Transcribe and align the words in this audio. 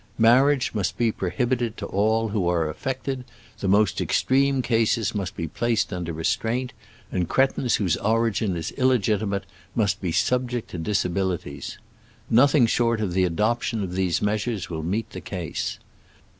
Mar 0.17 0.41
riage 0.47 0.73
must 0.73 0.97
be 0.97 1.11
prohibited 1.11 1.77
to 1.77 1.85
all 1.85 2.29
who 2.29 2.47
are 2.49 2.67
affiected, 2.67 3.23
the 3.59 3.67
most 3.67 4.01
extreme 4.01 4.63
cases 4.63 5.13
must 5.13 5.35
be 5.37 5.47
placed 5.47 5.93
under 5.93 6.11
restraint, 6.11 6.73
and 7.11 7.29
cretins 7.29 7.75
whose 7.75 7.97
origin 7.97 8.55
is 8.55 8.71
illegitimate 8.77 9.43
must 9.75 10.01
be 10.01 10.11
subject 10.11 10.71
to 10.71 10.79
disabilities. 10.79 11.77
Nothing 12.31 12.65
short 12.65 12.99
of 12.99 13.13
the 13.13 13.29
adop 13.29 13.61
tion 13.61 13.83
of 13.83 13.93
these 13.93 14.23
measures 14.23 14.71
will 14.71 14.81
meet 14.81 15.11
the 15.11 15.21
case. 15.21 15.77